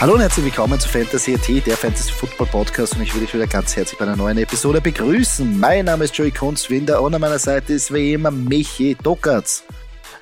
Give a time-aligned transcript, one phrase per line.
[0.00, 3.34] Hallo und herzlich willkommen zu Fantasy AT, der Fantasy Football Podcast und ich will dich
[3.34, 5.58] wieder ganz herzlich bei einer neuen Episode begrüßen.
[5.58, 9.64] Mein Name ist Joey Kunzwinder und an meiner Seite ist wie immer Michi Dockertz.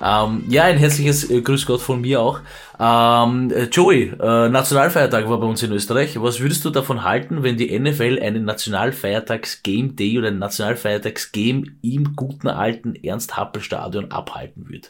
[0.01, 2.39] Ähm, ja, ein herzliches äh, Grüß Gott von mir auch.
[2.79, 6.19] Ähm, äh, Joey, äh, Nationalfeiertag war bei uns in Österreich.
[6.19, 12.15] Was würdest du davon halten, wenn die NFL einen Nationalfeiertags-Game Day oder ein Nationalfeiertags-Game im
[12.15, 14.87] guten alten Ernst-Happel-Stadion abhalten würde?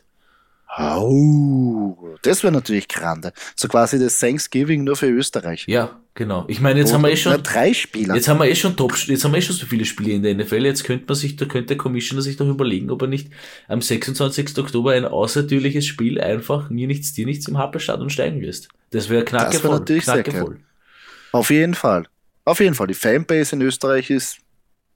[0.75, 3.31] Oh, das wäre natürlich grande.
[3.55, 5.65] So quasi das Thanksgiving nur für Österreich.
[5.67, 6.45] Ja, genau.
[6.49, 8.15] Ich meine, jetzt Wo haben wir eh schon drei Spieler.
[8.15, 10.23] Jetzt haben wir eh schon Top, jetzt haben wir eh schon so viele Spiele in
[10.23, 10.65] der NFL.
[10.65, 13.31] Jetzt könnte man sich, da könnte der Commissioner sich doch überlegen, ob er nicht
[13.67, 14.57] am 26.
[14.57, 18.67] Oktober ein außertürliches Spiel einfach mir nichts, dir nichts im Happelstadion steigen lässt.
[18.91, 19.53] Das wäre knackevoll.
[19.53, 20.59] Das wäre natürlich knackevoll.
[21.31, 22.07] Auf jeden Fall.
[22.45, 22.87] Auf jeden Fall.
[22.87, 24.37] Die Fanbase in Österreich ist,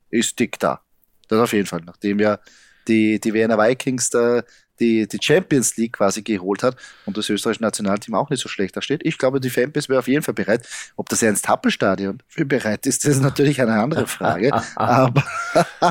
[0.10, 0.82] ist dick da.
[1.28, 1.82] Das auf jeden Fall.
[1.86, 2.40] Nachdem ja
[2.88, 4.44] die, die Wiener Vikings da
[4.82, 8.76] die, die Champions League quasi geholt hat und das österreichische Nationalteam auch nicht so schlecht
[8.76, 9.02] da steht.
[9.06, 10.68] Ich glaube, die Fanbase wäre auf jeden Fall bereit.
[10.96, 14.52] Ob das Ernst-Happel-Stadion für bereit ist, das ist natürlich eine andere Frage.
[14.76, 15.24] aber,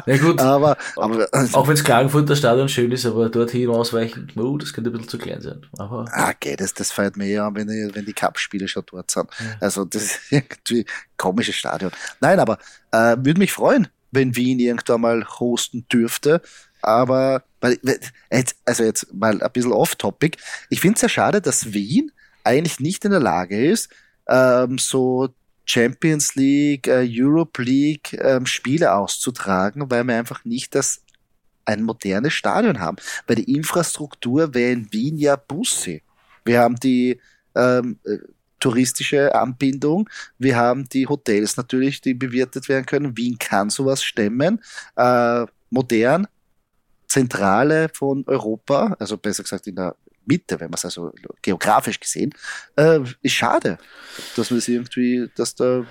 [0.07, 4.59] ja gut, aber, aber auch wenn es Klagenfurter Stadion schön ist, aber dorthin ausweichen, oh,
[4.59, 5.65] das könnte ein bisschen zu klein sein.
[5.79, 9.11] Aber ah, okay, das, das feiert mir an, wenn die, wenn die Cup-Spiele schon dort
[9.11, 9.29] sind.
[9.39, 9.57] Ja.
[9.61, 11.93] Also das ist irgendwie ein komisches Stadion.
[12.21, 12.59] Nein, aber
[12.91, 16.43] äh, würde mich freuen, wenn Wien irgendwann mal hosten dürfte.
[16.83, 20.39] Aber, also jetzt mal ein bisschen off-topic.
[20.69, 22.13] Ich finde es ja schade, dass Wien
[22.45, 23.91] eigentlich nicht in der Lage ist,
[24.29, 25.29] ähm, so
[25.67, 31.03] Champions League, äh, Europe League ähm, Spiele auszutragen, weil wir einfach nicht das
[31.65, 32.97] ein modernes Stadion haben.
[33.27, 36.01] Weil die Infrastruktur wäre in Wien ja Busse.
[36.45, 37.21] Wir haben die
[37.55, 38.19] ähm, äh,
[38.59, 43.17] touristische Anbindung, wir haben die Hotels natürlich, die bewirtet werden können.
[43.17, 44.61] Wien kann sowas stemmen.
[44.97, 46.27] Äh, modern,
[47.11, 51.13] Zentrale von Europa, also besser gesagt in der Mitte, wenn man es also
[51.43, 52.33] geografisch gesehen,
[52.77, 53.79] äh, ist schade,
[54.37, 55.85] dass man es irgendwie, dass da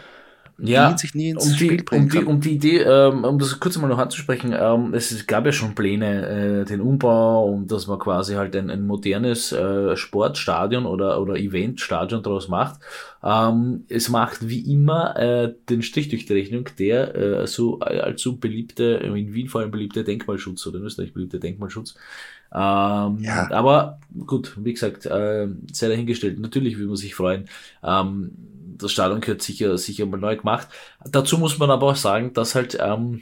[0.61, 3.39] ja, sich nie ins um die, Spiel bringen um die, um die Idee, ähm, um
[3.39, 7.71] das kurz mal noch anzusprechen, ähm, es gab ja schon Pläne, äh, den Umbau und
[7.71, 12.79] dass man quasi halt ein, ein modernes äh, Sportstadion oder, oder Eventstadion daraus macht.
[13.23, 18.37] Ähm, es macht wie immer äh, den Strich durch die Rechnung, der äh, so allzu
[18.37, 21.95] beliebte, in Wien vor allem beliebte Denkmalschutz oder in Österreich beliebte Denkmalschutz.
[22.53, 23.49] Ähm, ja.
[23.51, 26.39] Aber gut, wie gesagt, äh, sei dahingestellt.
[26.39, 27.47] Natürlich will man sich freuen.
[27.83, 28.31] Ähm,
[28.77, 30.67] das Stadion gehört sicher, sicher mal neu gemacht.
[31.05, 33.21] Dazu muss man aber auch sagen, dass halt ähm,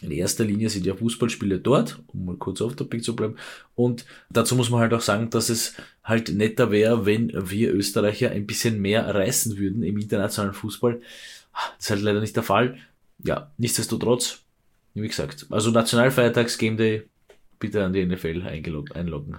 [0.00, 3.36] in erster Linie sind ja Fußballspiele dort, um mal kurz auf Topic zu bleiben.
[3.74, 8.30] Und dazu muss man halt auch sagen, dass es halt netter wäre, wenn wir Österreicher
[8.30, 11.00] ein bisschen mehr reißen würden im internationalen Fußball.
[11.52, 12.78] Das ist halt leider nicht der Fall.
[13.24, 14.40] Ja, nichtsdestotrotz,
[14.92, 17.04] wie gesagt, also Nationalfeiertags Game Day
[17.64, 18.42] bitte an die NFL
[18.94, 19.38] einloggen.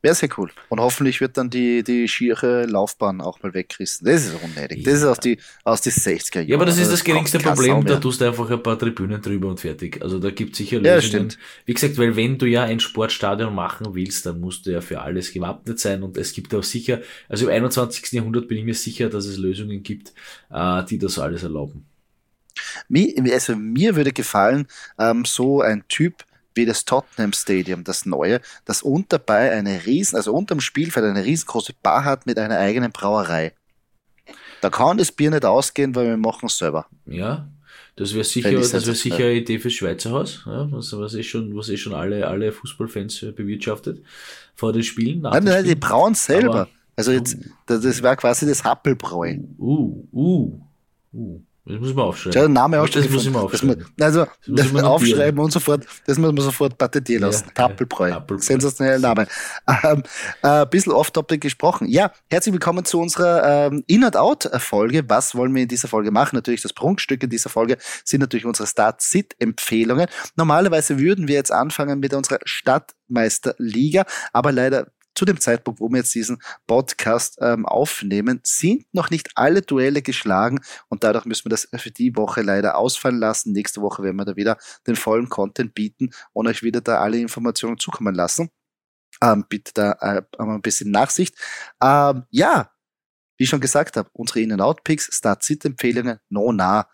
[0.00, 0.50] Wäre sehr cool.
[0.68, 4.06] Und hoffentlich wird dann die, die schiere Laufbahn auch mal wegrissen.
[4.06, 4.78] Das ist unnötig.
[4.78, 4.84] Ja.
[4.84, 6.48] Das ist aus die, aus die 60er Jahren.
[6.48, 7.84] Ja, aber das ist das geringste Problem.
[7.84, 10.00] Da tust du einfach ein paar Tribünen drüber und fertig.
[10.00, 10.94] Also da gibt es sicher Lösungen.
[10.94, 11.38] Ja, stimmt.
[11.66, 15.00] Wie gesagt, weil wenn du ja ein Sportstadion machen willst, dann musst du ja für
[15.00, 16.04] alles gewappnet sein.
[16.04, 18.12] Und es gibt auch sicher, also im 21.
[18.12, 20.12] Jahrhundert bin ich mir sicher, dass es Lösungen gibt,
[20.50, 21.86] äh, die das alles erlauben.
[23.32, 26.24] also mir würde gefallen, ähm, so ein Typ,
[26.58, 31.72] wie das Tottenham Stadium, das neue, das unterbei eine riesen, also unterm Spielfeld eine riesengroße
[31.82, 33.52] Bar hat mit einer eigenen Brauerei.
[34.60, 36.86] Da kann das Bier nicht ausgehen, weil wir machen es selber.
[37.06, 37.48] Ja,
[37.96, 41.22] das wäre sicher, das wäre sicher eine Idee fürs Schweizer Haus, ja, was, was eh
[41.22, 44.02] schon, was eh schon alle, alle Fußballfans äh, bewirtschaftet
[44.54, 45.22] vor den Spielen.
[45.22, 46.62] Nein, nein, die brauen selber.
[46.62, 49.38] Aber, also jetzt, das wäre quasi das Happelbräu.
[49.58, 50.60] Uh, uh,
[51.12, 51.40] uh.
[51.68, 52.32] Das muss man aufschreiben.
[52.32, 53.04] Ja, der Name aufschreiben.
[53.04, 53.84] Das muss ich mal aufschreiben.
[53.98, 57.44] Man, also, das, das aufschreiben und sofort, das muss man sofort patentieren lassen.
[57.48, 58.10] Ja, Tappelbräu.
[58.10, 58.42] Tappelbräu.
[58.42, 59.26] Sensationeller Name.
[59.84, 60.02] Ähm,
[60.42, 61.86] äh, ein bisschen off-topic gesprochen.
[61.88, 65.04] Ja, herzlich willkommen zu unserer ähm, In-and-Out-Folge.
[65.08, 66.36] Was wollen wir in dieser Folge machen?
[66.36, 70.06] Natürlich das Prunkstück in dieser Folge sind natürlich unsere Start-Sit-Empfehlungen.
[70.36, 74.86] Normalerweise würden wir jetzt anfangen mit unserer Stadtmeisterliga, aber leider
[75.18, 80.00] zu dem Zeitpunkt, wo wir jetzt diesen Podcast ähm, aufnehmen, sind noch nicht alle Duelle
[80.00, 83.52] geschlagen und dadurch müssen wir das für die Woche leider ausfallen lassen.
[83.52, 87.18] Nächste Woche werden wir da wieder den vollen Content bieten und euch wieder da alle
[87.18, 88.50] Informationen zukommen lassen.
[89.20, 91.34] Ähm, bitte da äh, ein bisschen Nachsicht.
[91.82, 92.70] Ähm, ja,
[93.36, 96.88] wie ich schon gesagt habe, unsere In-and-Out-Picks, Start-Sit-Empfehlungen, no nah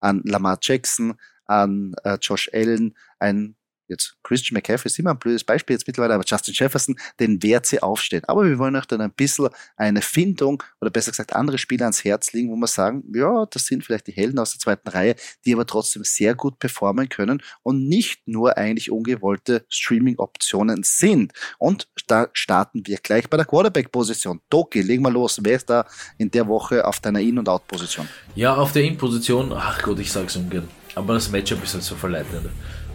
[0.00, 1.14] an Lamar Jackson,
[1.46, 3.56] an äh, Josh Allen, ein
[3.90, 7.66] jetzt Christian McCaffrey ist immer ein blödes Beispiel jetzt mittlerweile, aber Justin Jefferson, den Wert
[7.66, 8.28] sie aufsteht.
[8.28, 12.04] Aber wir wollen euch dann ein bisschen eine Findung oder besser gesagt andere Spieler ans
[12.04, 15.16] Herz legen, wo wir sagen, ja, das sind vielleicht die Helden aus der zweiten Reihe,
[15.44, 21.32] die aber trotzdem sehr gut performen können und nicht nur eigentlich ungewollte Streaming-Optionen sind.
[21.58, 24.40] Und da starten wir gleich bei der Quarterback-Position.
[24.48, 25.40] Doki, legen wir los.
[25.42, 25.86] Wer ist da
[26.18, 28.08] in der Woche auf deiner In- und Out-Position?
[28.34, 30.68] Ja, auf der In-Position, ach Gott, ich sag's ungern.
[30.94, 32.48] Aber das Matchup ist halt so verleitend.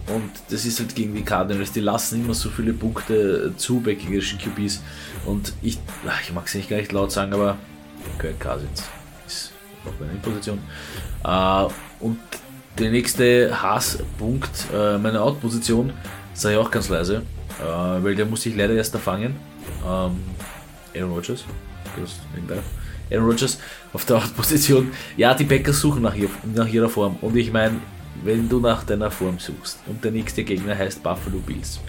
[0.08, 3.94] Und das ist halt gegen die Cardinals, die lassen immer so viele Punkte zu bei
[3.94, 4.82] gegnerischen QBs.
[5.24, 5.78] Und ich,
[6.22, 7.58] ich mag es nicht gar nicht laut sagen, aber
[8.18, 8.84] Kirk Cousins
[9.26, 9.52] ist
[9.84, 10.58] auf meiner Position.
[11.24, 11.66] Äh,
[12.04, 12.18] und
[12.78, 15.92] der nächste Hasspunkt, äh, meine Out-Position,
[16.34, 17.22] ich auch ganz leise,
[17.60, 19.34] äh, weil der muss ich leider erst erfangen.
[19.84, 20.20] Ähm,
[20.94, 21.44] Aaron Rodgers,
[23.10, 23.58] Aaron Rodgers
[23.92, 24.92] auf der Out-Position.
[25.16, 27.16] Ja, die Packers suchen nach ihrer Form.
[27.22, 27.80] Und ich meine,
[28.24, 31.80] wenn du nach deiner Form suchst und der nächste Gegner heißt Buffalo Bills.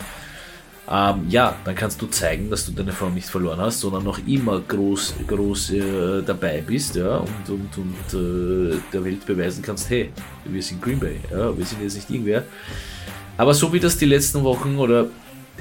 [0.89, 4.25] Ähm, ja, dann kannst du zeigen, dass du deine Form nicht verloren hast, sondern noch
[4.25, 9.89] immer groß, groß äh, dabei bist, ja, und, und, und äh, der Welt beweisen kannst,
[9.89, 10.11] hey,
[10.45, 12.45] wir sind Green Bay, ja, wir sind jetzt nicht irgendwer.
[13.37, 15.07] Aber so wie das die letzten Wochen oder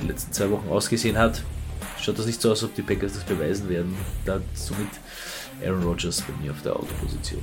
[0.00, 1.42] die letzten zwei Wochen ausgesehen hat,
[2.00, 3.96] schaut das nicht so aus, als ob die Packers das beweisen werden.
[4.24, 4.88] Da somit
[5.64, 7.42] Aaron Rodgers bei mir auf der Autoposition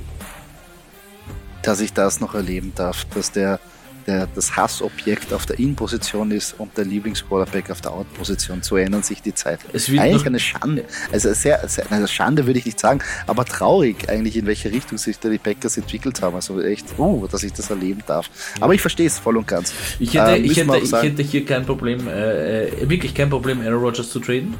[1.64, 3.58] dass ich das noch erleben darf, dass der,
[4.06, 8.62] der das Hassobjekt auf der In-Position ist und der Lieblingsquarterback auf der Out-Position.
[8.62, 9.64] So ändern sich die Zeiten.
[9.72, 10.84] Es wird eigentlich eine Schande.
[11.10, 14.98] Also sehr, sehr eine Schande würde ich nicht sagen, aber traurig eigentlich, in welche Richtung
[14.98, 16.34] sich da die Packers entwickelt haben.
[16.34, 18.30] Also echt, oh, dass ich das erleben darf.
[18.60, 19.72] Aber ich verstehe es voll und ganz.
[19.98, 23.60] Ich hätte, äh, ich hätte, ich hätte hier kein Problem, äh, äh, wirklich kein Problem,
[23.62, 24.54] Aaron Rodgers zu traden,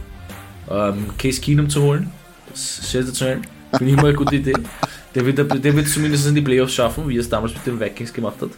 [0.70, 2.10] ähm, Case Keenum zu holen.
[2.50, 3.42] Das ist sensationell.
[3.76, 4.54] Finde ich immer eine gute Idee.
[5.14, 7.78] Der wird, der wird zumindest in die Playoffs schaffen, wie er es damals mit den
[7.78, 8.50] Vikings gemacht hat.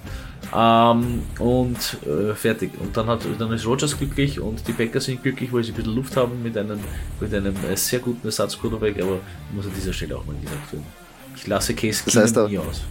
[0.54, 1.76] Ähm, und
[2.06, 2.70] äh, fertig.
[2.80, 5.74] Und dann, hat, dann ist Rogers glücklich und die Packers sind glücklich, weil sie ein
[5.74, 6.80] bisschen Luft haben mit einem,
[7.20, 9.18] mit einem äh, sehr guten Ersatzquarterback, aber
[9.54, 10.86] muss an dieser Stelle auch mal gesagt werden.
[11.34, 12.82] Ich lasse Case das heißt, nie aus.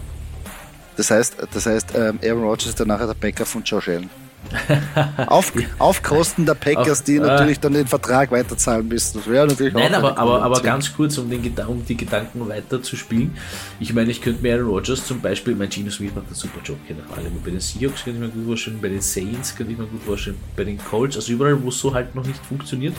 [0.97, 4.09] Das heißt, das heißt ähm, Aaron Rodgers ist dann nachher der Bäcker von Josh Allen.
[5.27, 9.17] auf, auf Kosten der Packers, die auf, natürlich äh, dann den Vertrag weiterzahlen müssen.
[9.17, 12.81] Das wäre natürlich Nein, aber, aber, aber ganz kurz, um, den, um die Gedanken weiter
[12.81, 13.35] zu spielen.
[13.79, 16.59] Ich meine, ich könnte mir Aaron Rodgers zum Beispiel, mein Gino Smith macht einen super
[16.63, 16.77] Job,
[17.09, 17.27] Frage.
[17.43, 20.03] Bei den Seahawks könnte ich mir gut vorstellen, bei den Saints könnte ich mir gut
[20.03, 22.95] vorstellen, bei den Colts, also überall, wo es so halt noch nicht funktioniert.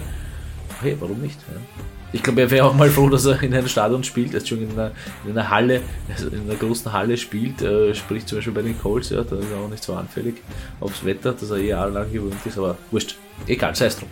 [0.80, 1.38] Hey, warum nicht?
[1.52, 1.60] Ja.
[2.12, 4.62] Ich glaube, er wäre auch mal froh, dass er in einem Stadion spielt, als schon
[4.62, 4.92] in einer,
[5.24, 8.78] in einer Halle, also in einer großen Halle spielt, äh, sprich zum Beispiel bei den
[8.78, 10.36] Colts, ja, da ist er auch nicht so anfällig
[10.80, 13.16] aufs Wetter, dass er eh jahrelang gewöhnt ist, aber wurscht.
[13.46, 14.08] Egal, sei es drum.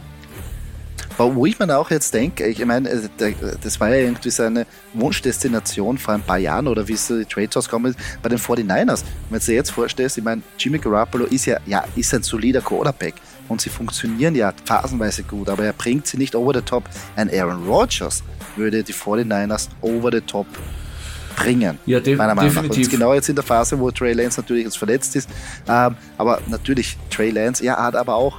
[1.17, 5.96] Wo ich mir auch jetzt denke, ich meine, äh, das war ja irgendwie seine Wunschdestination
[5.96, 9.05] vor ein paar Jahren oder wie es die Trades auskommen bei den 49ers.
[9.31, 12.61] Wenn du dir jetzt vorstellst, ich meine, Jimmy Garoppolo ist ja, ja, ist ein solider
[12.61, 13.14] Quarterback
[13.49, 16.85] und sie funktionieren ja phasenweise gut, aber er bringt sie nicht over the top.
[17.17, 18.23] Ein Aaron Rodgers
[18.56, 20.46] würde die 49ers over the top
[21.37, 21.79] bringen.
[21.87, 22.87] Ja, de meiner Meinung definitiv.
[22.87, 22.93] Nach.
[22.93, 25.29] Und genau jetzt in der Phase, wo Trey Lance natürlich jetzt verletzt ist.
[25.69, 28.38] Ähm, aber natürlich, Trey Lance, er hat aber auch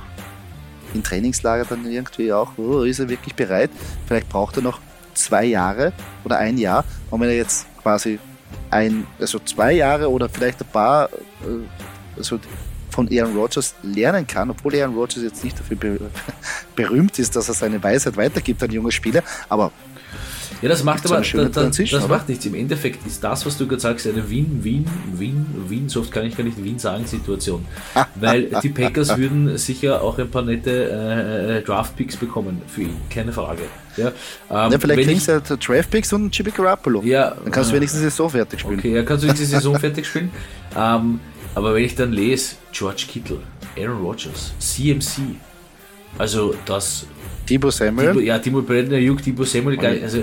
[0.94, 3.70] im Trainingslager dann irgendwie auch, oh, ist er wirklich bereit?
[4.08, 4.80] Vielleicht braucht er noch
[5.14, 5.94] zwei Jahre
[6.24, 6.86] oder ein Jahr.
[7.10, 8.20] Und wenn er jetzt quasi
[8.70, 11.10] ein, also zwei Jahre oder vielleicht ein paar,
[11.44, 12.40] äh, also
[12.96, 15.78] von Aaron Rodgers lernen kann, obwohl Aaron Rodgers jetzt nicht dafür
[16.76, 19.72] berühmt ist, dass er seine Weisheit weitergibt an junge Spieler, aber
[20.62, 22.46] ja, das macht aber da, da, das macht nichts.
[22.46, 26.12] Im Endeffekt ist das, was du gerade sagst, eine Win, Win, Win, Win, so oft
[26.12, 27.66] kann ich gar nicht Win sagen, Situation.
[28.16, 32.96] Weil die Packers würden sicher auch ein paar nette äh, äh Draft-Picks bekommen für ihn,
[33.10, 33.64] keine Frage.
[33.98, 34.08] Ja,
[34.50, 37.02] ähm, ja vielleicht kriegst du ja Draft-Picks und Chibi Garoppolo.
[37.04, 38.80] Ja, dann kannst du wenigstens die Saison fertig spielen.
[38.80, 40.32] Okay, ja, kannst du die Saison fertig spielen.
[40.76, 41.20] Ähm,
[41.56, 43.40] aber wenn ich dann lese, George Kittle,
[43.78, 45.22] Aaron Rodgers, CMC,
[46.18, 47.08] also das.
[47.46, 48.10] Tibo Samuel?
[48.10, 50.20] Tibo, ja, Timo Brenner, Juk, Tibo Samuel, also,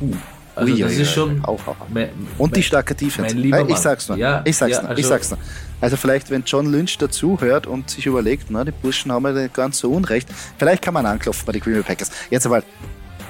[0.00, 0.14] uh,
[0.54, 1.44] also Ui, das ja, ist schon.
[1.44, 1.76] Auch, auch.
[1.88, 3.36] Mein, Und die starke Defense.
[3.36, 4.16] ich sag's noch.
[4.16, 4.90] Ja, ich sag's ja, noch.
[4.90, 5.38] Also, ich sag's noch.
[5.80, 9.78] Also vielleicht, wenn John Lynch dazuhört und sich überlegt, na, die Burschen haben ja ganz
[9.78, 12.10] so Unrecht, vielleicht kann man anklopfen bei den Green Bay Packers.
[12.28, 12.62] Jetzt aber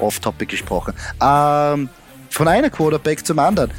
[0.01, 0.95] off-topic gesprochen.
[1.21, 1.89] Ähm,
[2.31, 3.71] von einer Quarterback zum anderen.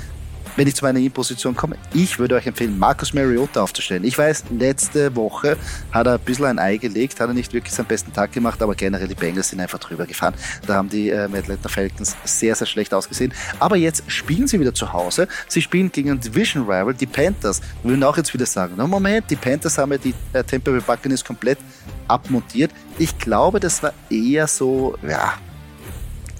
[0.55, 4.03] Wenn ich zu meiner In-Position komme, ich würde euch empfehlen, Markus Mariota aufzustellen.
[4.03, 5.57] Ich weiß, letzte Woche
[5.91, 8.61] hat er ein bisschen ein Ei gelegt, hat er nicht wirklich seinen besten Tag gemacht,
[8.61, 10.33] aber generell die Bengals sind einfach drüber gefahren.
[10.67, 13.33] Da haben die äh, Atlanta Falcons sehr, sehr schlecht ausgesehen.
[13.59, 15.27] Aber jetzt spielen sie wieder zu Hause.
[15.47, 17.61] Sie spielen gegen einen Division Rival, die Panthers.
[17.83, 20.71] Wir würden auch jetzt wieder sagen, no, Moment, die Panthers haben ja die äh, Tampa
[20.71, 21.59] Bay Buccaneers komplett
[22.07, 22.71] abmontiert.
[22.97, 25.33] Ich glaube, das war eher so, ja,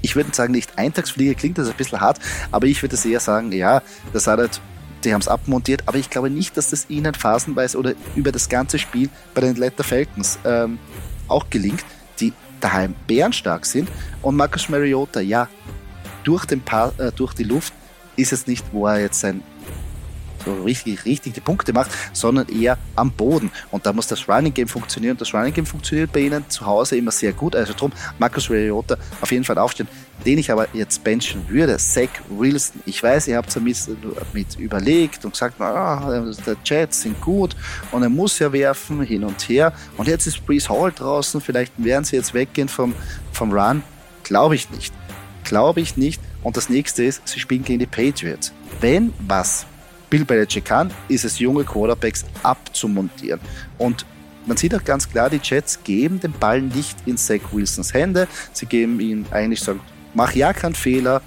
[0.02, 2.20] ich würde sagen, nicht Eintagsfliege klingt das ein bisschen hart,
[2.52, 3.82] aber ich würde eher sagen, ja,
[4.14, 4.62] das hat halt,
[5.04, 8.50] die haben es abmontiert, aber ich glaube nicht, dass das ihnen phasenweise oder über das
[8.50, 10.80] ganze Spiel bei den Atlanta Falcons ähm,
[11.28, 11.84] auch gelingt,
[12.20, 13.90] die daheim bärenstark sind.
[14.22, 15.48] Und Marcus Mariota, ja,
[16.24, 16.62] durch, den
[16.98, 17.74] äh, durch die Luft
[18.16, 19.42] ist es nicht, wo er jetzt sein
[20.46, 23.52] so richtig, richtig die Punkte macht, sondern eher am Boden.
[23.72, 25.18] Und da muss das Running Game funktionieren.
[25.18, 27.56] Das Running Game funktioniert bei ihnen zu Hause immer sehr gut.
[27.56, 29.88] Also drum, Marcus Mariota auf jeden Fall aufstehen.
[30.26, 32.82] Den ich aber jetzt benchen würde, Zach Wilson.
[32.86, 33.78] Ich weiß, ihr habt damit
[34.34, 37.56] mit überlegt und gesagt, ah, der Jets sind gut
[37.92, 39.74] und er muss ja werfen, hin und her.
[39.98, 42.94] Und jetzt ist Breeze Hall draußen, vielleicht werden sie jetzt weggehen vom,
[43.32, 43.82] vom Run.
[44.24, 44.94] Glaube ich nicht.
[45.44, 46.22] Glaube ich nicht.
[46.44, 48.54] Und das nächste ist, sie spielen gegen die Patriots.
[48.80, 49.66] Wenn was
[50.12, 53.40] Bill Belichick kann, ist es junge Quarterbacks abzumontieren.
[53.80, 54.06] Und
[54.46, 58.28] man sieht auch ganz klar, die Jets geben den Ball nicht in Zach Wilsons Hände.
[58.54, 59.80] Sie geben ihm eigentlich sagen,
[60.14, 61.22] mach ja keinen Fehler,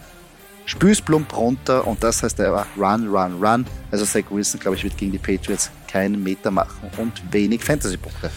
[0.67, 3.67] spüß plump runter und das heißt er run, run, run.
[3.91, 8.31] Also Zach Wilson, glaube ich, wird gegen die Patriots keinen Meter machen und wenig Fantasy-Punkte.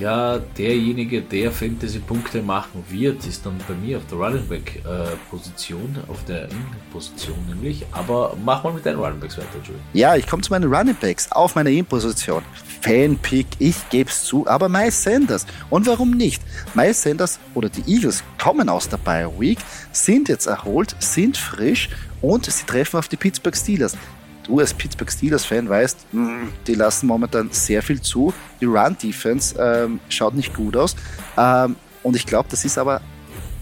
[0.00, 6.10] Ja, derjenige, der Fantasy-Punkte machen wird, ist dann bei mir auf der Running Back-Position, äh,
[6.10, 7.84] auf der In-Position nämlich.
[7.92, 9.76] Aber mach mal mit deinen Running Backs weiter, Joey.
[9.92, 12.42] Ja, ich komme zu meinen Running Backs auf meiner In-Position.
[12.80, 15.44] Fan-Pick, ich gebe es zu, aber Miles Sanders.
[15.68, 16.42] Und warum nicht?
[16.74, 19.58] Miles Sanders oder die Eagles kommen aus der Bye Week,
[19.92, 21.90] sind jetzt erholt, sind frisch
[22.22, 23.98] und sie treffen auf die Pittsburgh Steelers
[24.44, 28.32] du als Pittsburgh Steelers-Fan weißt, hm, die lassen momentan sehr viel zu.
[28.60, 30.96] Die Run-Defense ähm, schaut nicht gut aus.
[31.36, 33.00] Ähm, und ich glaube, das ist aber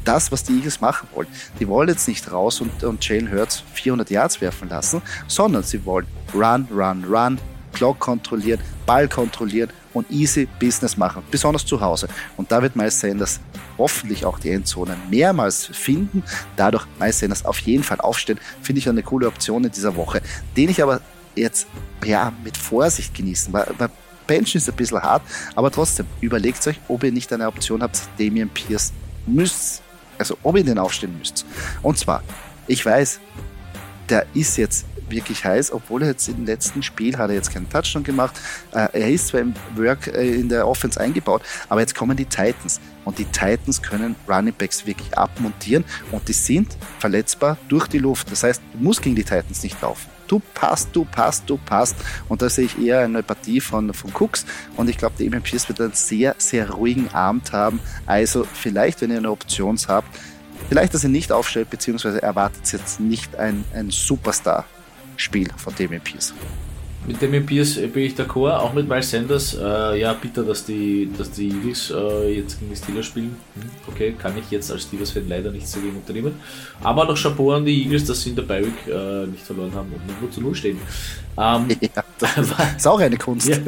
[0.05, 1.29] das, was die Eagles machen wollen.
[1.61, 5.85] Die wollen jetzt nicht raus und, und Jalen Hurts 400 Yards werfen lassen, sondern sie
[5.85, 7.39] wollen Run, Run, Run,
[7.79, 12.09] Clock kontrollieren, Ball kontrollieren und easy Business machen, besonders zu Hause.
[12.37, 13.39] Und da wird Miles Sanders
[13.79, 16.25] hoffentlich auch die Endzone mehrmals finden,
[16.57, 20.21] dadurch Miles Sanders auf jeden Fall aufstehen, finde ich eine coole Option in dieser Woche,
[20.57, 21.01] den ich aber
[21.37, 21.69] jetzt
[22.05, 23.91] ja, mit Vorsicht genießen, weil, weil
[24.27, 25.23] Bench ist ein bisschen hart,
[25.55, 28.93] aber trotzdem, überlegt euch, ob ihr nicht eine Option habt, Damian Pierce
[29.25, 29.83] müsst,
[30.19, 31.47] also ob ihr den aufstehen müsst.
[31.83, 32.25] Und zwar,
[32.67, 33.21] ich weiß,
[34.09, 37.69] der ist jetzt wirklich heiß, obwohl er jetzt im letzten Spiel hat er jetzt keinen
[37.69, 38.41] Touchdown gemacht.
[38.73, 42.27] Äh, er ist zwar im Work äh, in der Offense eingebaut, aber jetzt kommen die
[42.27, 47.99] Titans und die Titans können Running Backs wirklich abmontieren und die sind verletzbar durch die
[47.99, 48.31] Luft.
[48.31, 50.09] Das heißt, du musst gegen die Titans nicht laufen.
[50.29, 51.97] Du passt, du passt, du passt.
[52.29, 54.45] Und da sehe ich eher eine Partie von, von Cooks.
[54.77, 57.81] Und ich glaube, Evan Pierce wird einen sehr, sehr ruhigen Abend haben.
[58.05, 60.09] Also vielleicht, wenn ihr eine Option habt,
[60.69, 64.67] vielleicht, dass ihr nicht aufstellt, beziehungsweise erwartet jetzt nicht ein, ein Superstar
[65.19, 66.33] Spiel von Damien Pierce.
[67.07, 69.55] Mit Damien Pierce bin ich d'accord, auch mit Miles Sanders.
[69.55, 73.37] Äh, ja, bitter, dass die, dass die Eagles äh, jetzt gegen die Steelers spielen.
[73.55, 76.35] Hm, okay, kann ich jetzt als Steelers-Fan leider nichts dagegen unternehmen.
[76.83, 79.91] Aber noch Chapeau an die Eagles, dass sie in der Bi-Week äh, nicht verloren haben
[79.93, 80.79] und nur zu Null stehen.
[81.39, 82.37] Ähm, ja, das
[82.77, 83.49] ist auch eine Kunst.
[83.49, 83.59] Ja.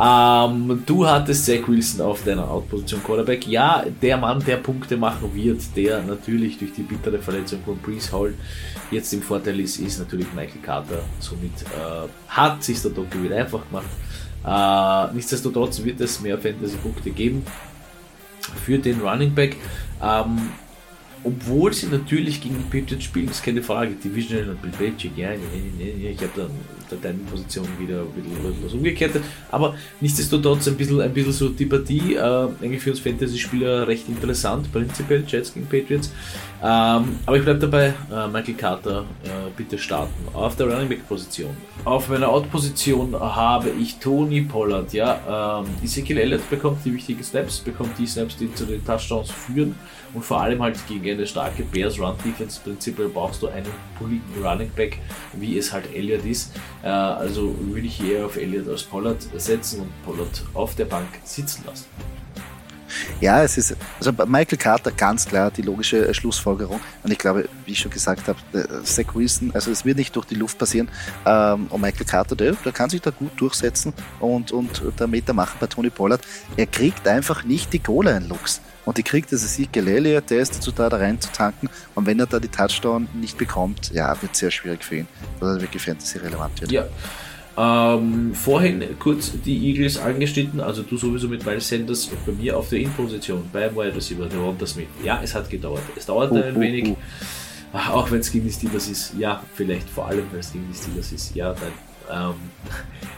[0.00, 3.46] Ähm, du hattest Zach Wilson auf deiner Outposition Quarterback.
[3.46, 8.12] Ja, der Mann, der Punkte machen wird, der natürlich durch die bittere Verletzung von Brees
[8.12, 8.34] Hall
[8.90, 11.00] jetzt im Vorteil ist, ist natürlich Michael Carter.
[11.18, 13.86] Somit äh, hat sich der Doku wieder einfach gemacht.
[14.46, 17.44] Äh, nichtsdestotrotz wird es mehr Fantasy-Punkte geben
[18.64, 19.56] für den Running Back.
[20.02, 20.50] Ähm,
[21.24, 23.92] obwohl sie natürlich gegen die Patriots spielen, ist keine Frage.
[23.92, 26.50] Divisional und Bill Belichick, ja, ich habe dann
[26.90, 29.20] der deine Position wieder ein bisschen was umgekehrt.
[29.50, 34.08] Aber nichtsdestotrotz ein bisschen, ein bisschen so die Partie, äh, eigentlich für uns Fantasy-Spieler recht
[34.08, 36.10] interessant, prinzipiell, Jets gegen Patriots.
[36.62, 40.14] Ähm, aber ich bleibe dabei, äh, Michael Carter, äh, bitte starten.
[40.32, 41.50] Auf der Running Back-Position.
[41.84, 45.60] Auf meiner Out-Position habe ich Tony Pollard, ja.
[45.60, 49.74] Ähm, Ezekiel Elliott bekommt die wichtigen Snaps, bekommt die Snaps, die zu den Touchdowns führen
[50.14, 52.60] und vor allem halt gegen eine starke Bears Run Defense.
[52.62, 53.66] Prinzipiell brauchst du einen
[53.98, 54.98] politischen Running Back,
[55.34, 56.52] wie es halt Elliott ist.
[56.82, 61.08] Äh, also würde ich eher auf Elliott als Pollard setzen und Pollard auf der Bank
[61.24, 61.86] sitzen lassen.
[63.20, 66.80] Ja, es ist, also Michael Carter ganz klar die logische Schlussfolgerung.
[67.02, 68.38] Und ich glaube, wie ich schon gesagt habe,
[68.84, 70.88] Zach Wilson, also es wird nicht durch die Luft passieren.
[71.26, 75.32] Ähm, und Michael Carter, der, der kann sich da gut durchsetzen und, und der Meter
[75.32, 76.22] machen bei Tony Pollard.
[76.56, 78.60] Er kriegt einfach nicht die Goal-Line-Looks.
[78.88, 81.68] Und die kriegt also sie Gelele, der ist dazu da, da rein zu tanken.
[81.94, 85.08] Und wenn er da die Touchdown nicht bekommt, ja, wird sehr schwierig für ihn,
[85.40, 86.72] dass er wirklich Fantasy-relevant wird.
[86.72, 86.86] Ja.
[87.58, 92.70] Ähm, vorhin kurz die Eagles angeschnitten, also du sowieso mit Miles Sanders bei mir auf
[92.70, 94.86] der In-Position beim Wide Receiver, der Wanda Smith.
[95.04, 95.82] Ja, es hat gedauert.
[95.94, 96.88] Es dauerte uh, ein uh, wenig.
[96.88, 96.96] Uh.
[97.92, 100.74] Auch wenn es gegen die Steelers ist, ja, vielleicht vor allem, weil es gegen die
[100.74, 101.72] Steelers ist, ja, dann
[102.10, 102.34] ähm,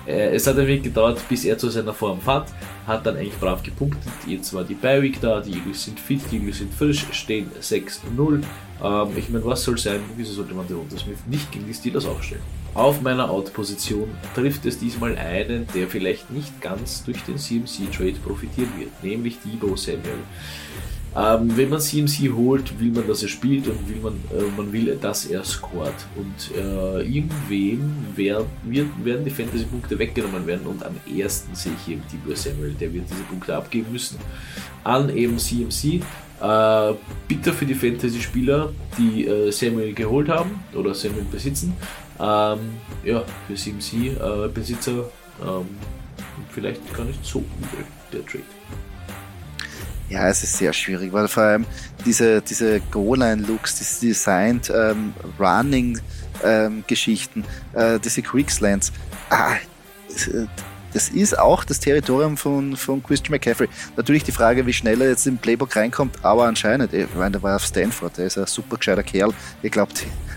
[0.06, 2.48] äh, es hat ein wenig gedauert, bis er zu seiner Form fand,
[2.86, 4.12] hat dann eigentlich brav gepunktet.
[4.26, 8.42] Jetzt war die Bi-Week da, die Eagles sind fit, die Eagles sind frisch, stehen 6-0.
[8.82, 12.06] Ähm, ich meine, was soll sein, wieso sollte man Devonta Smith nicht gegen die Steelers
[12.06, 12.42] aufstellen?
[12.74, 18.70] Auf meiner Out-Position trifft es diesmal einen, der vielleicht nicht ganz durch den CMC-Trade profitieren
[18.78, 20.20] wird, nämlich Debo Samuel.
[21.16, 24.72] Ähm, wenn man CMC holt, will man, dass er spielt und will man, äh, man
[24.72, 25.94] will, dass er scoret.
[26.14, 32.02] Und äh, irgendwem wird, werden die Fantasy-Punkte weggenommen werden und am ersten sehe ich eben
[32.12, 34.18] Debo Samuel, der wird diese Punkte abgeben müssen
[34.84, 36.02] an eben CMC.
[36.40, 36.94] Äh,
[37.28, 41.74] bitter für die Fantasy-Spieler, die äh, Samuel geholt haben oder Samuel besitzen.
[42.18, 42.58] Ähm,
[43.04, 45.66] ja, für CMC-Besitzer äh, ähm,
[46.50, 48.44] vielleicht gar nicht so übel, der Trade.
[50.10, 51.64] Ja, es ist sehr schwierig, weil vor allem
[52.04, 57.44] diese, diese Goal-Line-Looks, diese Designed ähm, Running-Geschichten,
[57.76, 58.92] ähm, äh, diese Quickslants,
[59.30, 59.52] ah,
[60.92, 63.68] das ist auch das Territorium von, von Christian McCaffrey.
[63.96, 67.42] Natürlich die Frage, wie schnell er jetzt im Playbook reinkommt, aber anscheinend, ich meine, der
[67.44, 69.32] war auf Stanford, der ist ein super gescheiter Kerl.
[69.62, 69.92] Ich glaube,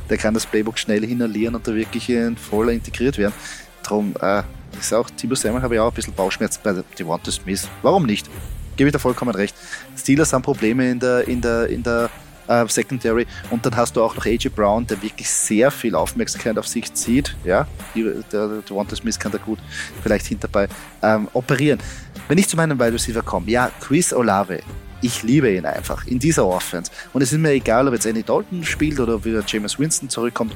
[0.07, 3.33] der kann das Playbook schnell inhalieren und da wirklich in voller integriert werden.
[3.81, 4.43] Darum äh,
[4.79, 7.67] ist auch Timo Simon habe ich auch ein bisschen Bauchschmerzen bei Devonta Smith.
[7.81, 8.29] Warum nicht?
[8.75, 9.55] Gebe ich da vollkommen recht.
[9.97, 12.09] Steelers haben Probleme in der, in der, in der
[12.47, 16.57] äh, Secondary und dann hast du auch noch AJ Brown, der wirklich sehr viel Aufmerksamkeit
[16.57, 17.35] auf sich zieht.
[17.43, 19.59] Ja, die, der, der Devonta Smith kann da gut
[20.01, 20.67] vielleicht hinterbei
[21.01, 21.79] ähm, operieren.
[22.27, 24.59] Wenn ich zu meinem Wide Receiver komme, ja, Chris Olave,
[25.01, 26.89] ich liebe ihn einfach in dieser Offense.
[27.11, 30.09] Und es ist mir egal, ob jetzt Andy Dalton spielt oder ob wieder James Winston
[30.09, 30.55] zurückkommt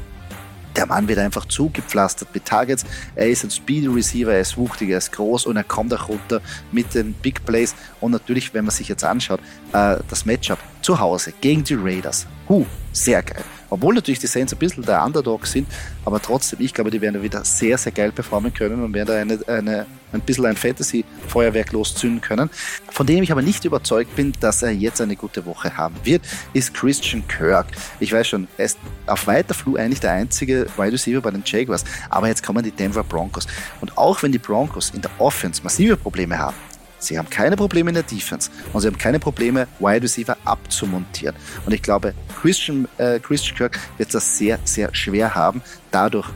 [0.77, 2.85] der Mann wird einfach zugepflastert mit Targets.
[3.15, 6.07] Er ist ein Speedy Receiver, er ist wuchtig, er ist groß und er kommt auch
[6.07, 6.41] runter
[6.71, 7.75] mit den Big Plays.
[7.99, 9.39] Und natürlich, wenn man sich jetzt anschaut,
[9.73, 12.27] äh, das Matchup zu Hause gegen die Raiders.
[12.47, 13.43] Huh, sehr geil.
[13.69, 15.67] Obwohl natürlich die Saints ein bisschen der Underdog sind,
[16.05, 19.15] aber trotzdem, ich glaube, die werden wieder sehr, sehr geil performen können und werden da
[19.15, 22.49] eine, eine, ein bisschen ein Fantasy-Feuerwerk loszünden können.
[22.89, 26.23] Von dem ich aber nicht überzeugt bin, dass er jetzt eine gute Woche haben wird,
[26.53, 27.67] ist Christian Kirk.
[27.99, 31.43] Ich weiß schon, er ist auf weiter Flur eigentlich der einzige Wide Receiver bei den
[31.45, 33.47] Jaguars, aber jetzt kommen die Denver Broncos.
[33.81, 36.55] Und auch wenn die Broncos in der Offense massive Probleme haben,
[36.99, 41.35] Sie haben keine Probleme in der Defense und sie haben keine Probleme, Wide Receiver abzumontieren.
[41.65, 45.61] Und ich glaube, Christian, äh, Christian Kirk wird das sehr, sehr schwer haben.
[45.91, 46.29] Dadurch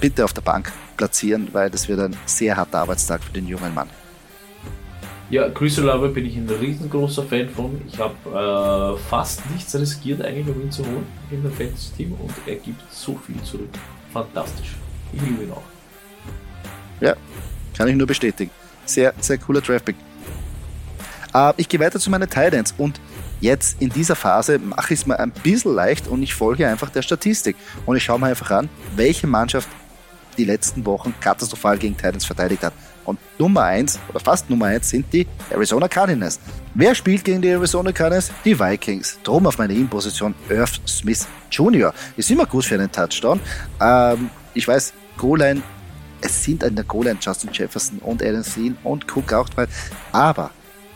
[0.00, 3.72] bitte auf der Bank platzieren, weil das wird ein sehr harter Arbeitstag für den jungen
[3.74, 3.88] Mann.
[5.30, 7.80] Ja, Chris Olave bin ich ein riesengroßer Fan von.
[7.88, 8.14] Ich habe
[8.96, 12.80] äh, fast nichts riskiert, eigentlich um ihn zu holen in dem Fantasy-Team und er gibt
[12.92, 13.70] so viel zurück.
[14.12, 14.76] Fantastisch.
[15.12, 15.62] Ich liebe ihn auch.
[17.00, 17.16] Ja,
[17.76, 18.50] kann ich nur bestätigen.
[18.86, 19.96] Sehr, sehr cooler Draftpick.
[21.34, 23.00] Äh, ich gehe weiter zu meinen Titans und
[23.40, 26.90] jetzt in dieser Phase mache ich es mir ein bisschen leicht und ich folge einfach
[26.90, 27.56] der Statistik.
[27.86, 29.68] Und ich schaue mir einfach an, welche Mannschaft
[30.36, 32.72] die letzten Wochen katastrophal gegen Titans verteidigt hat.
[33.04, 36.40] Und Nummer 1 oder fast Nummer 1 sind die Arizona Cardinals.
[36.74, 38.30] Wer spielt gegen die Arizona Cardinals?
[38.44, 39.18] Die Vikings.
[39.22, 41.92] Drum auf meine In-Position Irv Smith Jr.
[42.16, 43.40] Ist immer gut für einen Touchdown.
[43.80, 45.62] Ähm, ich weiß, Goal-Line
[46.24, 49.70] es sind an der Goal Justin Jefferson und Alan Thielen und Cook auch dabei.
[50.10, 50.50] Aber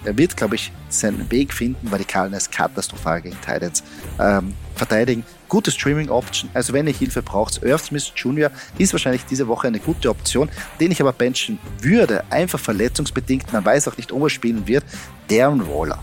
[0.04, 3.82] er wird, glaube ich, seinen Weg finden, weil die Cardinals katastrophal gegen Titans
[4.18, 5.24] ähm, verteidigen.
[5.48, 8.50] Gute Streaming-Option, also wenn ihr Hilfe braucht, Earth Smith Jr.
[8.78, 13.64] ist wahrscheinlich diese Woche eine gute Option, den ich aber benchen würde, einfach verletzungsbedingt, man
[13.64, 14.84] weiß auch nicht, ob er spielen wird,
[15.28, 16.02] Darren Waller.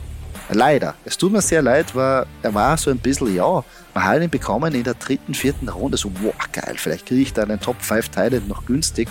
[0.50, 0.94] Leider.
[1.06, 4.30] Es tut mir sehr leid, weil er war so ein bisschen, ja, man hat ihn
[4.30, 7.82] bekommen in der dritten, vierten Runde, so, wow, geil, vielleicht kriege ich da einen Top
[7.82, 9.10] 5 Teile noch günstig.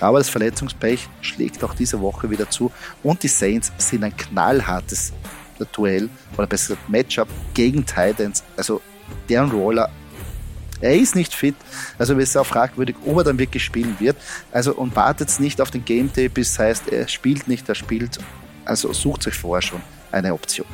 [0.00, 2.72] Aber das Verletzungspech schlägt auch diese Woche wieder zu.
[3.04, 5.12] Und die Saints sind ein knallhartes
[5.70, 8.42] Duell oder besser gesagt Matchup gegen Titans.
[8.56, 8.80] Also
[9.28, 9.88] deren Roller,
[10.80, 11.54] er ist nicht fit.
[11.98, 14.16] Also es ist auch fragwürdig, ob er dann wirklich spielen wird.
[14.50, 18.18] Also und wartet nicht auf den Game Day, bis heißt, er spielt nicht, er spielt.
[18.64, 20.66] Also sucht sich vorher schon eine Option.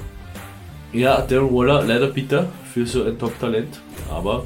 [0.92, 4.44] Ja, Darren Waller, leider bitter für so ein Top-Talent, aber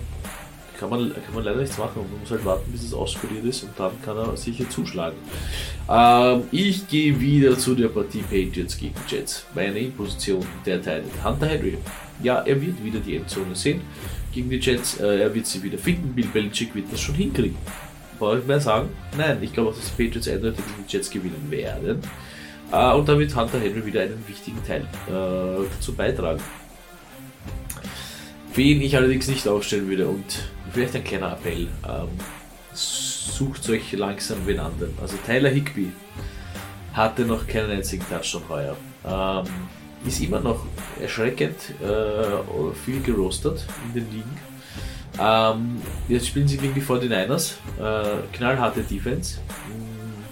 [0.83, 2.03] kann man, kann man leider nichts machen.
[2.11, 5.17] Man muss halt warten, bis es auskuriert ist und dann kann er sicher zuschlagen.
[5.89, 9.47] Ähm, ich gehe wieder zu der Partie Patriots gegen Jets.
[9.55, 11.79] Meine Position der Teil Hunter Henry.
[12.21, 13.81] Ja, er wird wieder die Endzone sehen
[14.33, 14.99] gegen die Jets.
[14.99, 16.13] Äh, er wird sie wieder finden.
[16.15, 17.57] Bill Belichick wird das schon hinkriegen.
[18.19, 18.89] Brauche ich mehr sagen?
[19.17, 22.01] Nein, ich glaube auch, dass die Patriots eindeutig gegen die Jets gewinnen werden.
[22.73, 26.41] Äh, und damit Hunter Henry wieder einen wichtigen Teil äh, dazu beitragen.
[28.55, 30.25] Wen ich allerdings nicht aufstellen würde und
[30.73, 31.69] vielleicht ein kleiner Appell.
[31.87, 32.09] Ähm,
[32.73, 34.97] sucht euch langsam wen anderen.
[35.01, 35.93] Also Tyler Higby
[36.93, 38.77] hatte noch keinen einzigen Touchdown heuer.
[39.07, 39.47] Ähm,
[40.07, 40.67] ist immer noch
[41.01, 44.39] erschreckend äh, viel gerostet in den Ligen.
[45.19, 47.55] Ähm, jetzt spielen sie gegen die 49ers.
[47.79, 49.39] Äh, knallharte Defense.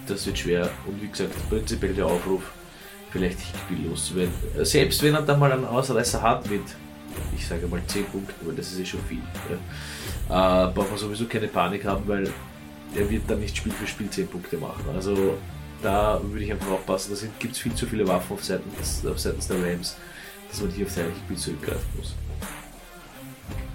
[0.07, 0.69] Das wird schwer.
[0.85, 2.43] Und wie gesagt, prinzipiell der Aufruf,
[3.11, 4.33] vielleicht Higby loszuwerden.
[4.63, 6.63] Selbst wenn er da mal einen Ausreißer hat mit,
[7.35, 9.21] ich sage mal 10 Punkten, weil das ist ja schon viel.
[10.29, 10.67] Ja.
[10.67, 12.29] Äh, braucht man sowieso keine Panik haben, weil
[12.95, 14.83] er wird dann nicht Spiel für Spiel 10 Punkte machen.
[14.93, 15.37] Also
[15.81, 17.15] da würde ich einfach aufpassen.
[17.19, 18.69] Da gibt es viel zu viele Waffen auf Seiten,
[19.09, 19.95] auf Seiten der Rams,
[20.49, 22.15] dass man hier auf seine Spiel zurückgreifen muss.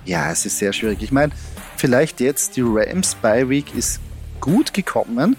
[0.05, 1.03] Ja, es ist sehr schwierig.
[1.03, 1.33] Ich meine,
[1.77, 4.01] vielleicht jetzt die Rams Bye Week ist
[4.41, 5.37] gut gekommen.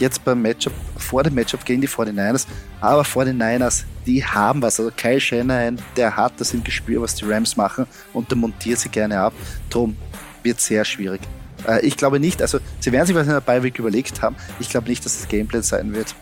[0.00, 2.46] Jetzt beim Matchup, vor dem Matchup gegen die 49ers.
[2.80, 4.80] Aber 49ers, die haben was.
[4.80, 8.78] Also Kyle Shanahan, der hat das im Gespür, was die Rams machen und der montiert
[8.78, 9.34] sie gerne ab.
[9.68, 9.96] Drum
[10.42, 11.20] wird sehr schwierig.
[11.68, 14.36] Äh, ich glaube nicht, also sie werden sich was in der Beiweg überlegt haben.
[14.58, 16.14] Ich glaube nicht, dass das Gameplay sein wird.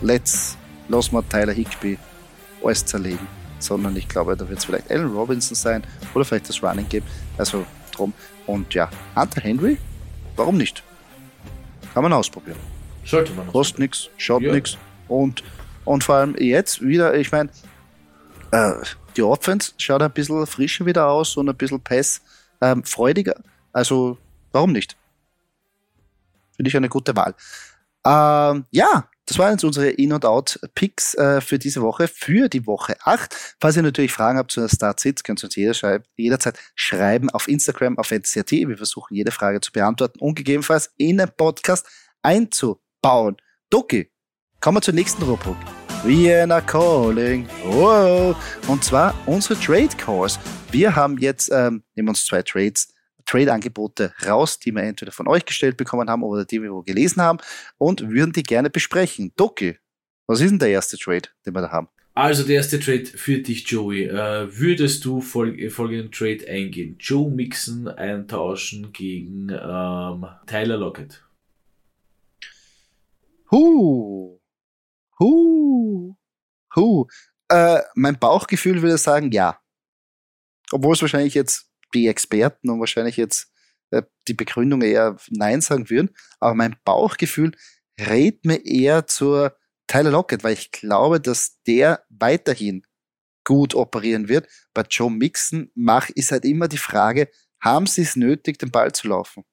[0.00, 0.56] Let's,
[0.88, 1.98] los mal Tyler Higby
[2.62, 3.26] alles zerlegen.
[3.58, 5.82] Sondern ich glaube, da wird es vielleicht Allen Robinson sein
[6.14, 7.02] oder vielleicht das Running Game.
[7.38, 8.12] Also drum.
[8.46, 9.78] Und ja, Hunter Henry,
[10.36, 10.84] warum nicht?
[11.92, 12.73] Kann man ausprobieren.
[13.04, 13.46] Sollte man.
[13.48, 14.52] Kostet nichts, schaut ja.
[14.52, 14.78] nichts.
[15.08, 15.42] Und,
[15.84, 17.50] und vor allem jetzt wieder, ich meine,
[18.50, 18.72] äh,
[19.16, 22.20] die Offense schaut ein bisschen frischer wieder aus und ein bisschen Pass
[22.60, 23.36] ähm, freudiger.
[23.72, 24.18] Also
[24.54, 24.96] Warum nicht?
[26.54, 27.34] Finde ich eine gute Wahl.
[28.06, 32.64] Ähm, ja, das waren jetzt unsere In- und Out-Picks äh, für diese Woche, für die
[32.64, 33.56] Woche 8.
[33.60, 37.30] Falls ihr natürlich Fragen habt zu der Start-Sitz, könnt ihr uns jeder schreib, jederzeit schreiben
[37.30, 38.52] auf Instagram, auf NCRT.
[38.52, 41.88] Wir versuchen jede Frage zu beantworten und gegebenenfalls in den Podcast
[42.22, 42.83] einzubauen.
[43.68, 44.08] Doki,
[44.60, 45.56] kommen wir zur nächsten Rubrik.
[46.04, 47.46] Vienna Calling.
[47.62, 48.34] Wow.
[48.66, 50.38] Und zwar unsere Trade Calls.
[50.70, 52.94] Wir haben jetzt, ähm, nehmen uns zwei Trades
[53.26, 57.40] Trade-Angebote raus, die wir entweder von euch gestellt bekommen haben oder die wir gelesen haben
[57.76, 59.32] und würden die gerne besprechen.
[59.36, 59.76] Doki,
[60.26, 61.88] was ist denn der erste Trade, den wir da haben?
[62.14, 64.04] Also der erste Trade für dich, Joey.
[64.04, 66.96] Äh, würdest du fol folgenden Trade eingehen?
[66.98, 71.22] Joe Mixon eintauschen gegen ähm, Tyler Lockett.
[73.54, 74.40] Huh.
[75.20, 76.16] Huh.
[76.74, 77.06] Huh.
[77.48, 79.60] Äh, mein Bauchgefühl würde sagen, ja.
[80.72, 83.52] Obwohl es wahrscheinlich jetzt die Experten und wahrscheinlich jetzt
[83.92, 86.10] äh, die Begründung eher Nein sagen würden.
[86.40, 87.52] Aber mein Bauchgefühl
[88.00, 92.84] rät mir eher zur Tyler Lockett, weil ich glaube, dass der weiterhin
[93.44, 94.48] gut operieren wird.
[94.72, 97.28] Bei Joe Mixon mach, ist halt immer die Frage,
[97.60, 99.44] haben sie es nötig, den Ball zu laufen?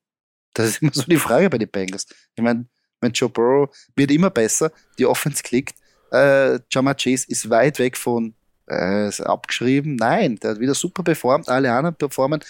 [0.55, 2.07] Das ist immer so die Frage bei den Bengals.
[2.35, 2.67] Ich meine,
[3.01, 5.75] mein Joe Burrow wird immer besser, die Offense klickt,
[6.11, 8.33] äh, Jama Chase ist weit weg von
[8.67, 9.95] äh, abgeschrieben.
[9.95, 12.41] Nein, der hat wieder super performt, alle anderen performen.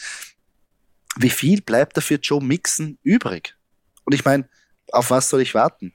[1.18, 3.56] Wie viel bleibt da für Joe Mixon übrig?
[4.06, 4.48] Und ich meine,
[4.92, 5.94] auf was soll ich warten?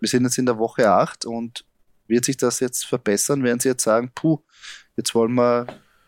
[0.00, 1.64] Wir sind jetzt in der Woche 8 und
[2.06, 3.42] wird sich das jetzt verbessern?
[3.42, 4.40] Werden sie jetzt sagen, puh,
[4.96, 5.66] jetzt wollen wir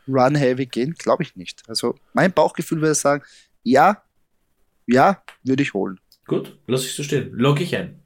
[0.09, 0.95] run heavy gehen?
[0.95, 1.63] Glaube ich nicht.
[1.69, 3.25] Also mein Bauchgefühl würde sagen,
[3.63, 4.03] ja,
[4.87, 6.01] ja, würde ich holen.
[6.27, 7.31] Gut, lass ich so stehen.
[7.33, 8.01] Log ich ein.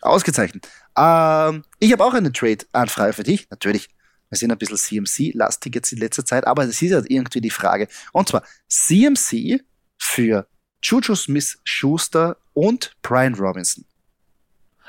[0.00, 0.68] Ausgezeichnet.
[0.96, 3.88] Ähm, ich habe auch eine Trade-Anfrage für dich, natürlich.
[4.28, 7.50] Wir sind ein bisschen CMC-lastig jetzt in letzter Zeit, aber es ist ja irgendwie die
[7.50, 7.88] Frage.
[8.12, 9.60] Und zwar CMC
[9.98, 10.46] für
[10.82, 13.84] Juju Smith-Schuster und Brian Robinson.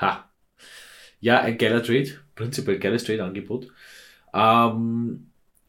[0.00, 0.30] Ha.
[1.20, 2.12] Ja, ein geiler Trade.
[2.34, 3.68] Prinzipiell geiles Trade-Angebot.
[4.32, 5.26] Ähm,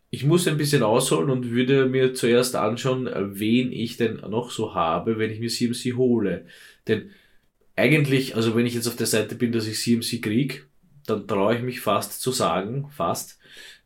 [0.10, 4.76] ich muss ein bisschen ausholen und würde mir zuerst anschauen, wen ich denn noch so
[4.76, 6.46] habe, wenn ich mir CMC hole.
[6.88, 7.12] Denn
[7.76, 10.62] eigentlich, also wenn ich jetzt auf der Seite bin, dass ich CMC kriege,
[11.06, 13.40] dann traue ich mich fast zu sagen, fast,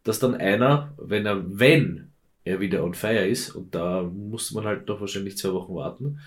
[0.04, 2.12] dass dann einer, wenn er, wenn
[2.44, 6.20] er wieder on fire ist, und da muss man halt noch wahrscheinlich zwei Wochen warten,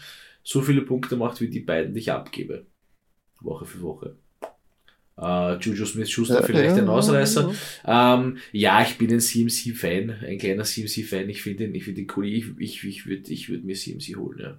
[0.42, 2.66] so viele Punkte macht wie die beiden, die ich abgebe.
[3.40, 4.16] Woche für Woche.
[5.16, 7.52] Uh, Juju Smith-Schuster vielleicht ein Ausreißer.
[7.84, 11.28] Ähm, ja, ich bin ein CMC-Fan, ein kleiner CMC-Fan.
[11.28, 12.26] Ich finde ihn, ich finde ihn cool.
[12.26, 14.58] Ich, ich, ich würde ich würd mir CMC holen, ja.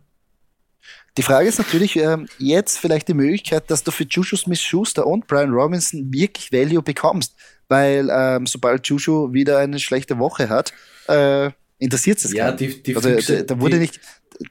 [1.18, 5.28] Die Frage ist natürlich ähm, jetzt vielleicht die Möglichkeit, dass du für Juju Smith-Schuster und
[5.28, 7.36] Brian Robinson wirklich Value bekommst
[7.72, 10.74] weil ähm, sobald Juju wieder eine schlechte Woche hat,
[11.08, 14.02] äh, interessiert es ja, die, die also, der, wurde nicht,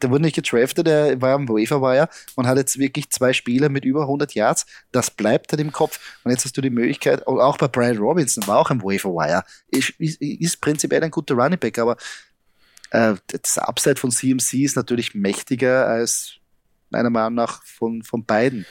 [0.03, 3.69] der wurde nicht getraftet, der war am Wafer Wire und hat jetzt wirklich zwei Spiele
[3.69, 4.65] mit über 100 Yards.
[4.91, 6.01] Das bleibt halt im Kopf.
[6.25, 9.45] Und jetzt hast du die Möglichkeit, auch bei Brian Robinson war auch am Wafer Wire,
[9.69, 11.99] ist, ist, ist prinzipiell ein guter Running Back, aber
[12.91, 16.37] äh, das Upside von CMC ist natürlich mächtiger als
[16.91, 18.67] meiner Meinung nach von, von beiden.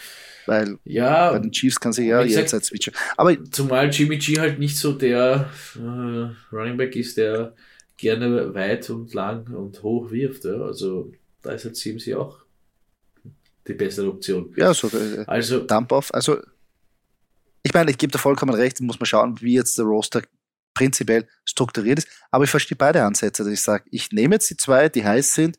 [0.46, 2.94] Weil ja, bei den Chiefs kann sich ja jederzeit switchen.
[3.18, 7.54] Aber zumal Jimmy G halt nicht so der äh, Running Back ist, der
[7.98, 10.46] gerne weit und lang und hoch wirft.
[10.46, 10.62] Ja.
[10.62, 11.12] Also
[11.44, 12.40] da ist halt CMC auch
[13.68, 14.52] die bessere Option.
[14.56, 16.12] Ja, so äh, also Dump off.
[16.14, 16.40] Also
[17.62, 20.24] ich meine, ich gebe dir vollkommen recht, muss man schauen, wie jetzt der Roster
[20.80, 22.08] prinzipiell strukturiert ist.
[22.32, 25.34] Aber ich verstehe beide Ansätze, dass ich sage, ich nehme jetzt die zwei, die heiß
[25.34, 25.58] sind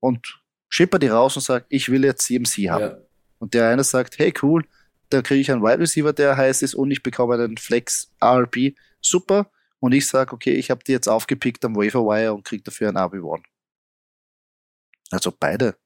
[0.00, 2.82] und schipper die raus und sage, ich will jetzt CMC haben.
[2.82, 2.96] Ja.
[3.38, 4.64] Und der eine sagt, hey cool,
[5.10, 8.74] da kriege ich einen Wide Receiver, der heiß ist und ich bekomme einen Flex RP,
[9.02, 9.50] super.
[9.78, 12.88] Und ich sage, okay, ich habe die jetzt aufgepickt am Waiver Wire und kriege dafür
[12.88, 13.42] ein RB1.
[15.10, 15.76] Also beide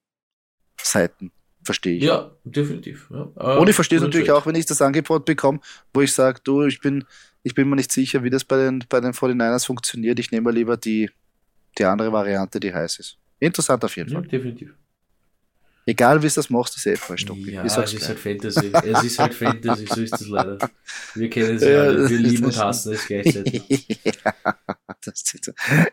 [0.81, 1.33] Seiten
[1.65, 2.05] verstehe ich.
[2.05, 3.11] Ja, definitiv.
[3.11, 3.33] Ja.
[3.37, 5.59] Äh, und ich verstehe es natürlich auch, wenn ich das Angebot bekomme,
[5.93, 7.05] wo ich sage, du, ich bin,
[7.47, 10.19] ich bin mir nicht sicher, wie das bei den, bei den 49ers funktioniert.
[10.19, 11.09] Ich nehme lieber die,
[11.79, 13.19] die andere Variante, die heiß ist.
[13.39, 14.27] Interessant auf jeden ja, Fall.
[14.27, 14.75] Definitiv.
[15.87, 17.25] Egal wie es das machst, ist eh falsch.
[17.47, 18.73] Ja, es ist halt Fantasy.
[18.73, 20.59] es ist halt Fantasy, so ist das leider.
[21.15, 22.11] Wir kennen es ja, alle.
[22.11, 23.63] Wir lieben und hassen es gleichzeitig.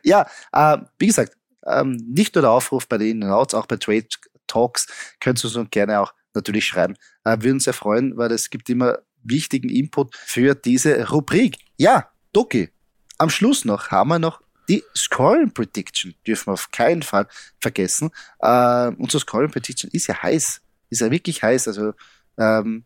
[0.03, 1.37] ja, ja äh, wie gesagt,
[1.67, 4.07] ähm, nicht nur der Aufruf bei den Outs, auch bei Trade
[4.47, 4.87] Talks,
[5.19, 6.95] könnt ihr uns gerne auch natürlich schreiben.
[7.23, 11.57] Äh, würden uns sehr freuen, weil es gibt immer wichtigen Input für diese Rubrik.
[11.77, 12.69] Ja, Doki,
[13.17, 17.27] am Schluss noch haben wir noch die Scoring Prediction, dürfen wir auf keinen Fall
[17.59, 18.11] vergessen.
[18.39, 21.67] Äh, unser Scoring Prediction ist ja heiß, ist ja wirklich heiß.
[21.67, 21.93] Also
[22.37, 22.85] ähm,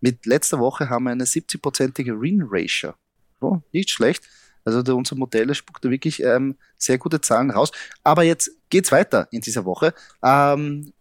[0.00, 2.94] mit letzter Woche haben wir eine 70-prozentige Win Ratio.
[3.40, 4.24] Oh, nicht schlecht.
[4.64, 7.72] Also der, unser Modell spuckt da wirklich ähm, sehr gute Zahlen raus.
[8.04, 9.94] Aber jetzt geht's weiter in dieser Woche.
[10.22, 10.92] Ähm,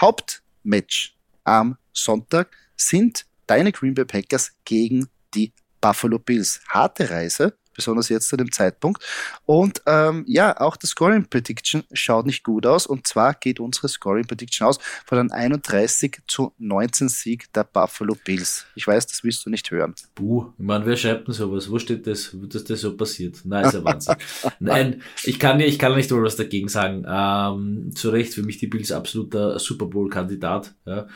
[0.00, 6.60] Hauptmatch am Sonntag sind deine Green Bay Packers gegen die Buffalo Bills.
[6.68, 9.02] Harte Reise besonders jetzt zu dem Zeitpunkt.
[9.46, 12.86] Und ähm, ja, auch das Scoring Prediction schaut nicht gut aus.
[12.86, 18.16] Und zwar geht unsere Scoring Prediction aus von einem 31 zu 19 Sieg der Buffalo
[18.24, 18.66] Bills.
[18.74, 19.94] Ich weiß, das willst du nicht hören.
[20.14, 21.70] Buh, ich meine, wer schreibt denn sowas?
[21.70, 23.40] Wo steht das, dass das so passiert?
[23.44, 24.16] Nein, ist ja Wahnsinn.
[24.60, 27.04] Nein, ich kann, ich kann nicht mal was dagegen sagen.
[27.08, 30.74] Ähm, zu Recht für mich die Bills absoluter Super Bowl-Kandidat.
[30.86, 31.06] Ja.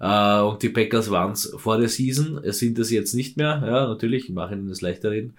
[0.00, 3.62] Äh, und die Packers waren es vor der Season, sind es jetzt nicht mehr.
[3.64, 5.34] Ja, natürlich, ich mache ihnen das leichter reden.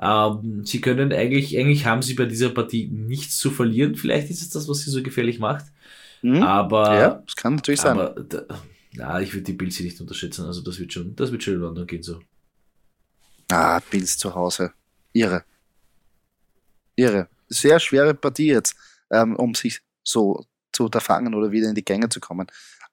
[0.00, 0.19] Ähm,
[0.64, 3.94] sie können eigentlich, eigentlich haben sie bei dieser Partie nichts zu verlieren.
[3.94, 5.66] Vielleicht ist es das, was sie so gefährlich macht.
[6.22, 6.42] Mhm.
[6.42, 6.94] Aber.
[6.98, 7.98] Ja, das kann natürlich sein.
[7.98, 8.44] Aber, da,
[8.94, 10.46] na, ich würde die Bills hier nicht unterschätzen.
[10.46, 12.20] Also, das wird schon, das wird schon in London gehen so.
[13.50, 14.72] Ah, Bills zu Hause.
[15.12, 15.44] Irre.
[16.96, 17.28] Irre.
[17.48, 18.76] Sehr schwere Partie jetzt,
[19.10, 22.46] ähm, um sich so zu unterfangen oder wieder in die Gänge zu kommen.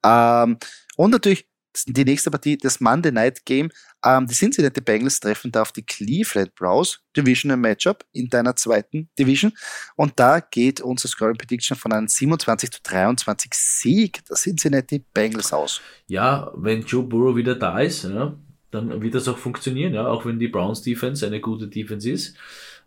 [0.03, 0.57] Ähm,
[0.95, 1.47] und natürlich
[1.85, 3.69] die nächste Partie, das Monday Night Game.
[4.03, 9.09] Ähm, die Cincinnati Bengals treffen da auf die Cleveland Browns Divisional Matchup in deiner zweiten
[9.17, 9.51] Division.
[9.95, 15.53] Und da geht unser Scoring Prediction von einem 27 zu 23 Sieg der Cincinnati Bengals
[15.53, 15.81] aus.
[16.07, 18.35] Ja, wenn Joe Burrow wieder da ist, ja,
[18.71, 22.37] dann wird das auch funktionieren, ja, auch wenn die Browns Defense eine gute Defense ist.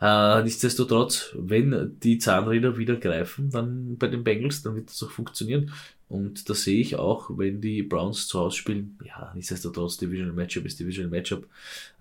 [0.01, 5.11] Äh, nichtsdestotrotz, wenn die Zahnräder wieder greifen, dann bei den Bengals, dann wird das auch
[5.11, 5.73] funktionieren.
[6.09, 8.99] Und das sehe ich auch, wenn die Browns zu Hause spielen.
[9.05, 11.45] Ja, nichtsdestotrotz, Divisional Matchup ist Divisional Matchup.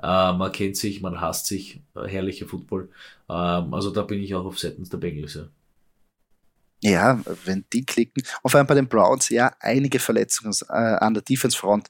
[0.01, 2.89] Äh, man kennt sich, man hasst sich, äh, herrlicher Football.
[3.29, 5.35] Ähm, also da bin ich auch auf Seiten der Bengals.
[5.35, 5.47] Ja.
[6.81, 8.23] Ja, wenn die klicken.
[8.45, 11.89] Vor allem bei den Browns, ja, einige Verletzungen äh, an der Defense-Front.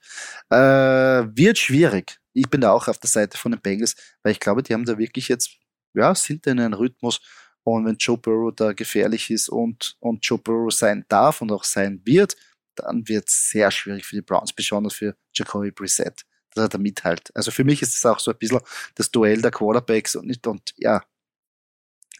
[0.50, 2.19] Äh, wird schwierig.
[2.34, 4.86] Ich bin da auch auf der Seite von den Bengals, weil ich glaube, die haben
[4.86, 5.52] da wirklich jetzt,
[5.93, 7.21] ja, sind in einem Rhythmus,
[7.63, 11.63] und wenn Joe Burrow da gefährlich ist und, und Joe Burrow sein darf und auch
[11.63, 12.36] sein wird,
[12.75, 16.78] dann wird es sehr schwierig für die Browns, besonders für Jacoby Brissett, dass er da
[16.78, 17.30] mithält.
[17.36, 18.62] Also für mich ist es auch so ein bisschen
[18.95, 21.04] das Duell der Quarterbacks und nicht, und ja,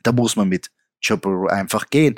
[0.04, 0.70] da muss man mit
[1.02, 2.16] Joe Burrow einfach gehen.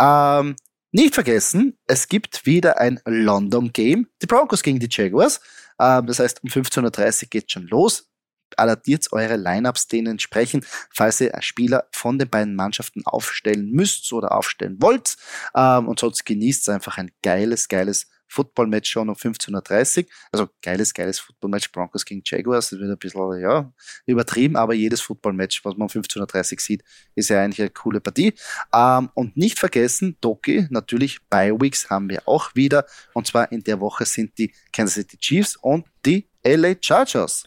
[0.00, 0.56] Ähm,
[0.92, 4.08] nicht vergessen, es gibt wieder ein London Game.
[4.22, 5.40] Die Broncos gegen die Jaguars.
[5.80, 8.09] Ähm, das heißt, um 15.30 Uhr geht schon los
[8.58, 14.32] adaptiert eure Lineups denen entsprechend, falls ihr Spieler von den beiden Mannschaften aufstellen müsst oder
[14.32, 15.16] aufstellen wollt.
[15.54, 20.10] Ähm, und sonst genießt einfach ein geiles, geiles Football-Match schon um 15.30 Uhr.
[20.32, 22.70] Also geiles, geiles Football-Match Broncos gegen Jaguars.
[22.70, 23.70] Das wird ein bisschen ja,
[24.06, 26.84] übertrieben, aber jedes Football-Match, was man um 15.30 Uhr sieht,
[27.14, 28.32] ist ja eigentlich eine coole Partie.
[28.72, 32.86] Ähm, und nicht vergessen, Doki, natürlich Bi-Weeks haben wir auch wieder.
[33.12, 37.44] Und zwar in der Woche sind die Kansas City Chiefs und die LA Chargers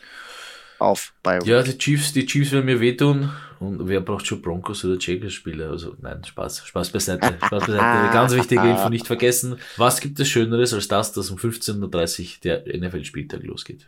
[0.84, 3.32] auf bei Ja, die Chiefs, die Chiefs werden mir wehtun.
[3.60, 5.72] Und wer braucht schon Broncos oder Jaguars Spieler?
[5.72, 7.38] Also nein, Spaß, Spaß beiseite.
[7.46, 7.78] Spaß beiseite.
[8.13, 9.58] Ganz wichtige Info nicht vergessen.
[9.78, 13.88] Was gibt es Schöneres als das, dass um 15.30 Uhr der NFL-Spieltag losgeht?